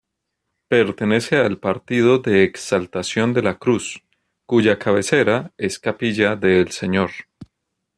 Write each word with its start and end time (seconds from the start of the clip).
Pertenece 0.67 1.35
al 1.37 1.59
partido 1.59 2.17
de 2.17 2.43
Exaltación 2.43 3.33
de 3.33 3.43
la 3.43 3.59
Cruz, 3.59 4.01
cuya 4.47 4.79
cabecera 4.79 5.51
es 5.59 5.77
Capilla 5.77 6.35
del 6.35 6.71
Señor. 6.71 7.11